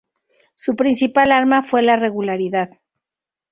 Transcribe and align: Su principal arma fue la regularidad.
Su 0.55 0.75
principal 0.75 1.31
arma 1.31 1.61
fue 1.61 1.83
la 1.83 1.95
regularidad. 1.95 2.71